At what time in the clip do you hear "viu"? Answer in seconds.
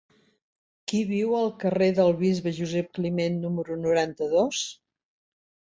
1.09-1.35